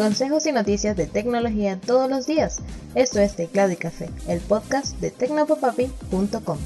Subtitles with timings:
[0.00, 2.62] Consejos y noticias de tecnología todos los días.
[2.94, 6.58] Esto es Teclado y Café, el podcast de tecnopopapi.com.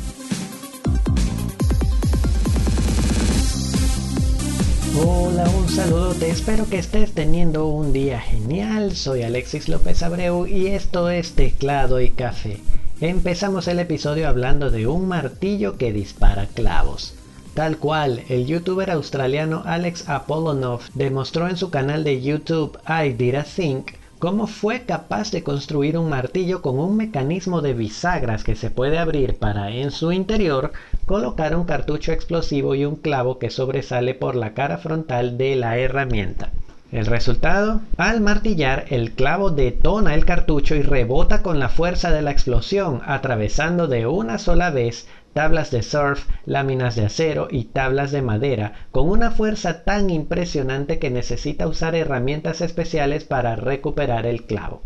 [5.04, 8.94] Hola, un saludo, te espero que estés teniendo un día genial.
[8.94, 12.60] Soy Alexis López Abreu y esto es Teclado y Café.
[13.00, 17.14] Empezamos el episodio hablando de un martillo que dispara clavos.
[17.54, 23.36] Tal cual, el youtuber australiano Alex Apollonov demostró en su canal de YouTube I Did
[23.36, 28.56] a Think cómo fue capaz de construir un martillo con un mecanismo de bisagras que
[28.56, 30.72] se puede abrir para en su interior
[31.06, 35.78] colocar un cartucho explosivo y un clavo que sobresale por la cara frontal de la
[35.78, 36.50] herramienta.
[36.90, 42.22] El resultado, al martillar, el clavo detona el cartucho y rebota con la fuerza de
[42.22, 48.12] la explosión, atravesando de una sola vez tablas de surf, láminas de acero y tablas
[48.12, 54.44] de madera, con una fuerza tan impresionante que necesita usar herramientas especiales para recuperar el
[54.44, 54.80] clavo.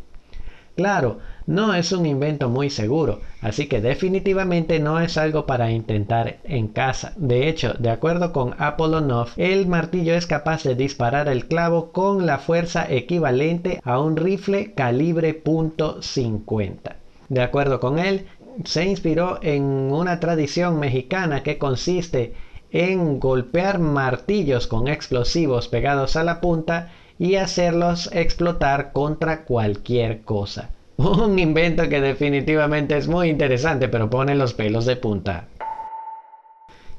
[0.78, 6.38] Claro, no es un invento muy seguro, así que definitivamente no es algo para intentar
[6.44, 7.14] en casa.
[7.16, 12.26] De hecho, de acuerdo con Apollonov, el martillo es capaz de disparar el clavo con
[12.26, 16.94] la fuerza equivalente a un rifle calibre .50.
[17.28, 18.26] De acuerdo con él,
[18.64, 22.34] se inspiró en una tradición mexicana que consiste
[22.70, 30.70] en golpear martillos con explosivos pegados a la punta y hacerlos explotar contra cualquier cosa.
[30.96, 35.48] Un invento que definitivamente es muy interesante pero pone los pelos de punta.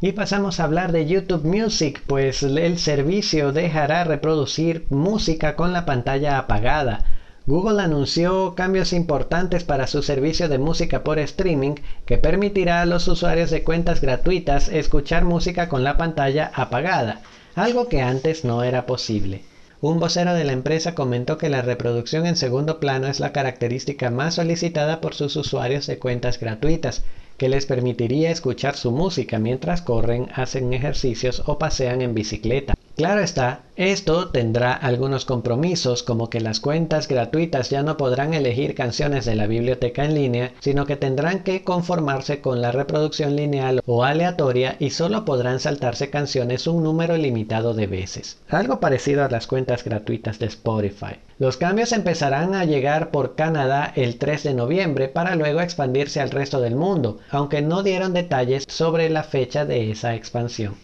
[0.01, 5.85] Y pasamos a hablar de YouTube Music, pues el servicio dejará reproducir música con la
[5.85, 7.03] pantalla apagada
[7.49, 13.07] Google anunció cambios importantes para su servicio de música por streaming que permitirá a los
[13.07, 17.21] usuarios de cuentas gratuitas escuchar música con la pantalla apagada,
[17.55, 19.41] algo que antes no era posible.
[19.81, 24.11] Un vocero de la empresa comentó que la reproducción en segundo plano es la característica
[24.11, 27.01] más solicitada por sus usuarios de cuentas gratuitas,
[27.39, 32.75] que les permitiría escuchar su música mientras corren, hacen ejercicios o pasean en bicicleta.
[32.99, 38.75] Claro está, esto tendrá algunos compromisos como que las cuentas gratuitas ya no podrán elegir
[38.75, 43.81] canciones de la biblioteca en línea, sino que tendrán que conformarse con la reproducción lineal
[43.85, 48.39] o aleatoria y solo podrán saltarse canciones un número limitado de veces.
[48.49, 51.21] Algo parecido a las cuentas gratuitas de Spotify.
[51.37, 56.31] Los cambios empezarán a llegar por Canadá el 3 de noviembre para luego expandirse al
[56.31, 60.75] resto del mundo, aunque no dieron detalles sobre la fecha de esa expansión.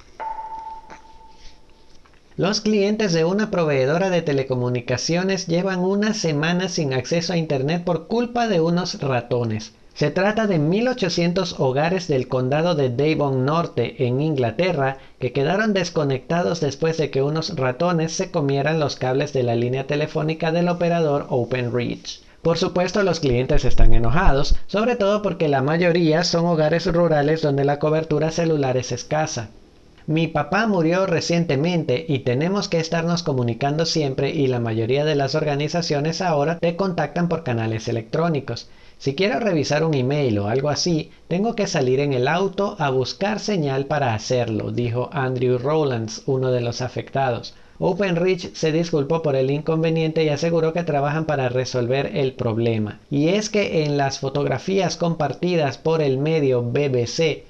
[2.38, 8.08] Los clientes de una proveedora de telecomunicaciones llevan una semana sin acceso a Internet por
[8.08, 9.72] culpa de unos ratones.
[9.94, 16.60] Se trata de 1.800 hogares del condado de Devon Norte, en Inglaterra, que quedaron desconectados
[16.60, 21.28] después de que unos ratones se comieran los cables de la línea telefónica del operador
[21.30, 22.20] OpenReach.
[22.42, 27.64] Por supuesto los clientes están enojados, sobre todo porque la mayoría son hogares rurales donde
[27.64, 29.52] la cobertura celular es escasa.
[30.08, 35.34] Mi papá murió recientemente y tenemos que estarnos comunicando siempre y la mayoría de las
[35.34, 38.70] organizaciones ahora te contactan por canales electrónicos.
[39.00, 42.92] Si quiero revisar un email o algo así, tengo que salir en el auto a
[42.92, 47.56] buscar señal para hacerlo, dijo Andrew Rowlands, uno de los afectados.
[47.80, 53.00] OpenReach se disculpó por el inconveniente y aseguró que trabajan para resolver el problema.
[53.10, 57.44] Y es que en las fotografías compartidas por el medio BBC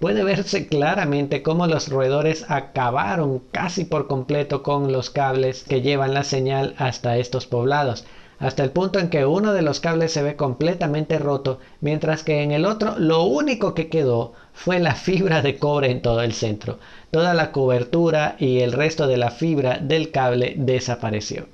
[0.00, 6.14] puede verse claramente cómo los roedores acabaron casi por completo con los cables que llevan
[6.14, 8.06] la señal hasta estos poblados,
[8.38, 12.42] hasta el punto en que uno de los cables se ve completamente roto, mientras que
[12.42, 16.32] en el otro lo único que quedó fue la fibra de cobre en todo el
[16.32, 16.78] centro.
[17.10, 21.46] Toda la cobertura y el resto de la fibra del cable desapareció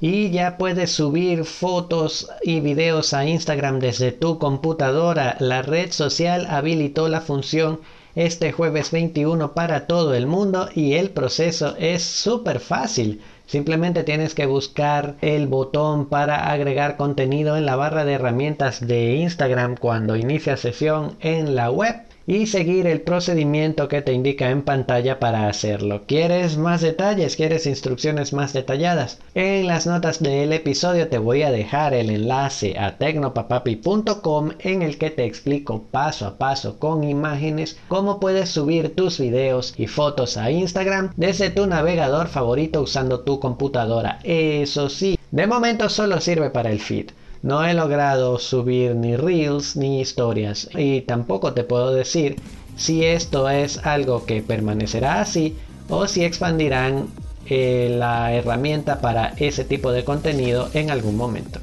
[0.00, 5.36] y ya puedes subir fotos y videos a Instagram desde tu computadora.
[5.40, 7.80] La red social habilitó la función
[8.14, 13.22] este jueves 21 para todo el mundo y el proceso es súper fácil.
[13.46, 19.16] Simplemente tienes que buscar el botón para agregar contenido en la barra de herramientas de
[19.16, 24.62] Instagram cuando inicia sesión en la web y seguir el procedimiento que te indica en
[24.62, 26.02] pantalla para hacerlo.
[26.06, 27.36] ¿Quieres más detalles?
[27.36, 29.18] ¿Quieres instrucciones más detalladas?
[29.34, 34.98] En las notas del episodio te voy a dejar el enlace a tecnopapapi.com en el
[34.98, 40.36] que te explico paso a paso con imágenes cómo puedes subir tus videos y fotos
[40.36, 44.18] a Instagram desde tu navegador favorito usando tu computadora.
[44.22, 47.10] Eso sí, de momento solo sirve para el feed.
[47.44, 52.38] No he logrado subir ni reels ni historias y tampoco te puedo decir
[52.74, 55.54] si esto es algo que permanecerá así
[55.90, 57.06] o si expandirán
[57.44, 61.60] eh, la herramienta para ese tipo de contenido en algún momento.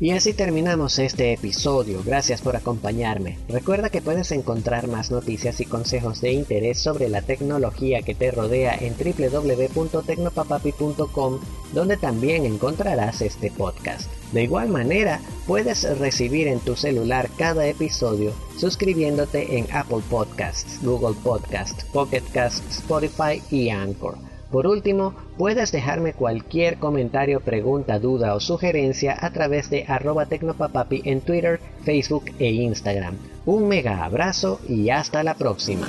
[0.00, 3.36] Y así terminamos este episodio, gracias por acompañarme.
[3.50, 8.30] Recuerda que puedes encontrar más noticias y consejos de interés sobre la tecnología que te
[8.30, 11.40] rodea en www.tecnopapapi.com,
[11.74, 14.10] donde también encontrarás este podcast.
[14.32, 21.14] De igual manera, puedes recibir en tu celular cada episodio suscribiéndote en Apple Podcasts, Google
[21.22, 24.29] Podcasts, Pocket Casts, Spotify y Anchor.
[24.50, 31.02] Por último, puedes dejarme cualquier comentario, pregunta, duda o sugerencia a través de arroba tecnopapapi
[31.04, 33.16] en Twitter, Facebook e Instagram.
[33.46, 35.86] Un mega abrazo y hasta la próxima.